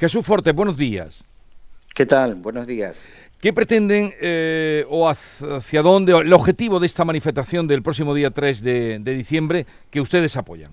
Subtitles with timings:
[0.00, 1.24] Jesús Forte, buenos días.
[1.94, 2.34] ¿Qué tal?
[2.36, 3.04] Buenos días.
[3.38, 8.62] ¿Qué pretenden eh, o hacia dónde, el objetivo de esta manifestación del próximo día 3
[8.62, 10.72] de, diciembre que ustedes apoyan?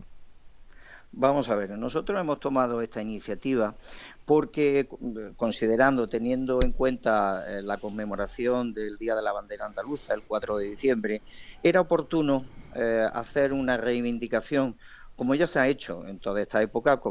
[1.12, 3.76] Vamos a ver, nosotros hemos tomado esta iniciativa
[4.24, 4.88] porque
[5.36, 10.57] considerando, teniendo en cuenta eh, la conmemoración del Día de la Bandera Andaluza, el 4
[10.57, 11.21] de diciembre,
[11.64, 14.78] era oportuno eh, hacer una reivindicación
[15.18, 17.02] como ya se ha hecho en toda esta época,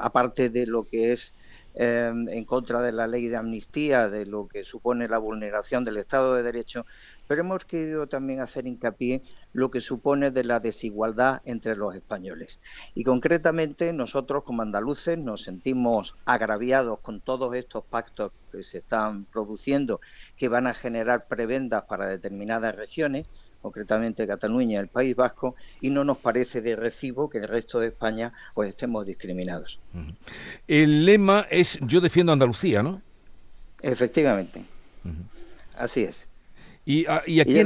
[0.00, 1.34] aparte de lo que es
[1.78, 5.98] Em, en contra de la ley de amnistía, de lo que supone la vulneración del
[5.98, 6.86] Estado de Derecho,
[7.28, 12.60] pero hemos querido también hacer hincapié lo que supone de la desigualdad entre los españoles.
[12.94, 19.26] Y concretamente nosotros como andaluces nos sentimos agraviados con todos estos pactos que se están
[19.26, 20.00] produciendo,
[20.38, 23.26] que van a generar prebendas para determinadas regiones,
[23.66, 27.88] concretamente Cataluña, el País Vasco, y no nos parece de recibo que el resto de
[27.88, 29.80] España pues estemos discriminados.
[30.68, 33.02] El lema es Yo defiendo Andalucía, ¿no?
[33.82, 34.62] Efectivamente.
[35.76, 36.28] Así es.
[36.84, 37.60] ¿Y, a, y aquí?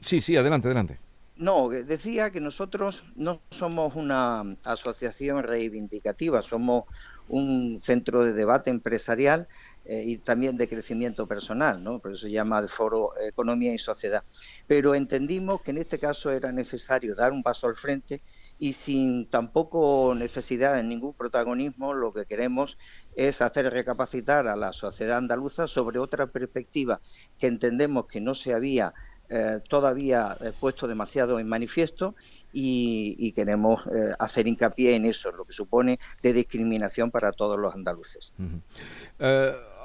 [0.00, 1.00] Sí, sí, adelante, adelante.
[1.34, 6.84] No, decía que nosotros no somos una asociación reivindicativa, somos
[7.28, 9.48] un centro de debate empresarial
[9.84, 11.98] eh, y también de crecimiento personal, ¿no?
[11.98, 14.22] por eso se llama el foro Economía y Sociedad.
[14.66, 18.22] Pero entendimos que en este caso era necesario dar un paso al frente
[18.58, 22.78] y sin tampoco necesidad de ningún protagonismo, lo que queremos
[23.16, 27.00] es hacer recapacitar a la sociedad andaluza sobre otra perspectiva
[27.38, 28.94] que entendemos que no se había
[29.34, 32.14] eh, todavía eh, puesto demasiado en manifiesto
[32.52, 37.74] y, queremos eh, hacer hincapié en eso, lo que supone de discriminación para todos los
[37.74, 38.34] andaluces.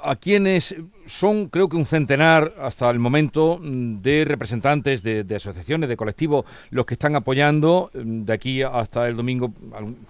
[0.02, 0.76] a quienes
[1.06, 6.44] son, creo que un centenar hasta el momento mm, de representantes de, asociaciones, de colectivos,
[6.68, 9.50] los que están apoyando, mm, de aquí hasta el domingo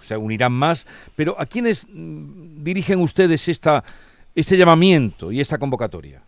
[0.02, 3.84] se unirán más, pero ¿a quiénes mm, dirigen ustedes esta,
[4.34, 6.22] este llamamiento y esta convocatoria?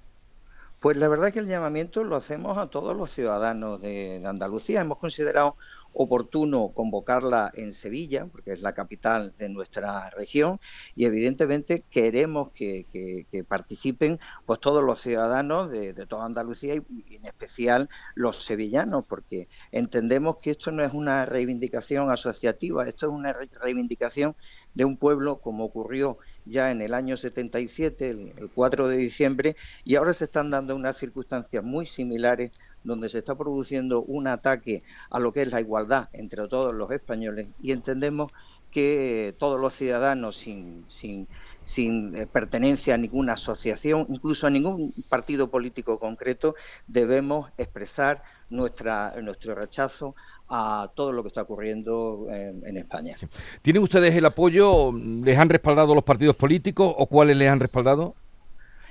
[0.80, 4.80] Pues la verdad que el llamamiento lo hacemos a todos los ciudadanos de, Andalucía.
[4.80, 5.56] Hemos considerado
[5.92, 10.58] oportuno convocarla en Sevilla, porque es la capital de nuestra región,
[10.94, 17.90] y evidentemente queremos que, participen pues todos los ciudadanos de, toda Andalucía y, en especial
[18.14, 24.34] los sevillanos, porque entendemos que esto no es una reivindicación asociativa, esto es una reivindicación
[24.72, 26.16] de un pueblo como ocurrió
[26.50, 30.99] ya en el año 77, el, 4 de diciembre, y ahora se están dando unas
[30.99, 32.50] circunstancias muy similares
[32.83, 36.91] donde se está produciendo un ataque a lo que es la igualdad entre todos los
[36.91, 38.33] españoles y entendemos
[38.70, 41.28] que todos los ciudadanos sin, sin,
[41.62, 46.54] sin eh, pertenencia a ninguna asociación, incluso a ningún partido político concreto,
[46.86, 50.14] debemos expresar nuestra, nuestro rechazo
[50.48, 53.16] a todo lo que está ocurriendo en, España.
[53.62, 54.92] ¿Tienen ustedes el apoyo?
[54.92, 58.16] ¿Les han respaldado los partidos políticos o cuáles les han respaldado?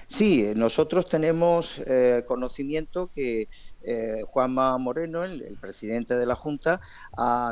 [0.09, 3.47] Sí, nosotros tenemos eh, conocimiento que
[3.83, 6.81] eh, Juanma Moreno, el, presidente de la Junta,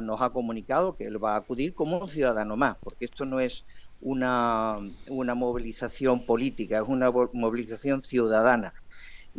[0.02, 3.40] nos ha comunicado que él va a acudir como un ciudadano más, porque esto no
[3.40, 3.64] es
[4.02, 8.74] una, una movilización política, es una movilización ciudadana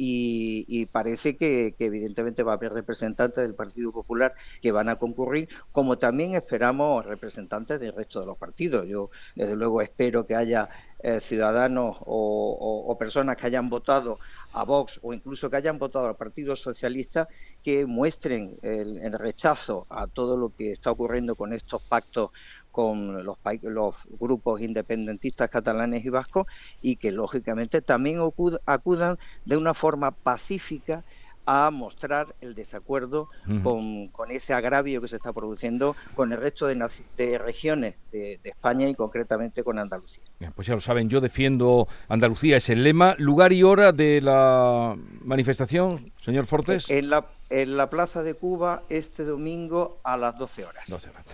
[0.00, 4.32] y, parece que, evidentemente va a haber representantes del Partido Popular
[4.62, 8.87] que van a concurrir, como también esperamos representantes del resto de los partidos.
[8.87, 10.69] Yo, desde luego, espero que haya
[11.00, 14.19] eh, ciudadanos o, personas que hayan votado
[14.53, 17.28] a Vox o incluso que hayan votado al Partido Socialista
[17.62, 22.31] que muestren el rechazo a todo lo que está ocurriendo con estos pactos
[22.78, 26.47] con los, los grupos independentistas catalanes y vascos
[26.81, 28.21] y que lógicamente también
[28.66, 31.03] acudan de una forma pacífica
[31.44, 33.31] a mostrar el desacuerdo
[33.65, 38.94] con, ese agravio que se está produciendo con el resto de, regiones de, España y
[38.94, 40.22] concretamente con Andalucía.
[40.55, 43.17] pues ya lo saben, yo defiendo Andalucía, es el lema.
[43.19, 44.94] ¿Lugar y hora de la
[45.25, 46.91] manifestación, señor Fortes?
[46.91, 50.84] En la, en la Plaza de Cuba este domingo a las 12 horas.
[50.87, 51.25] 12 horas.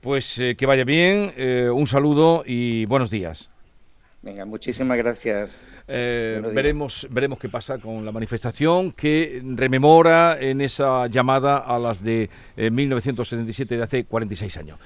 [0.00, 3.50] Pues eh, que vaya bien, eh, un saludo y buenos días.
[4.22, 5.50] Venga, muchísimas gracias.
[5.88, 12.02] Eh, veremos, veremos qué pasa con la manifestación que rememora en esa llamada a las
[12.02, 14.78] de 1977 de hace 46 años.